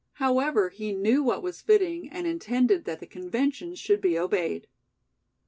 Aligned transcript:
However, 0.13 0.69
he 0.69 0.93
knew 0.93 1.21
what 1.21 1.43
was 1.43 1.61
fitting 1.61 2.09
and 2.09 2.25
intended 2.25 2.85
that 2.85 3.01
the 3.01 3.05
conventions 3.05 3.77
should 3.77 4.01
be 4.01 4.17
obeyed. 4.17 4.65